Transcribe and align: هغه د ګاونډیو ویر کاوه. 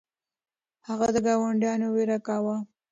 هغه 0.87 1.07
د 1.13 1.17
ګاونډیو 1.25 1.89
ویر 1.93 2.11
کاوه. 2.27 2.55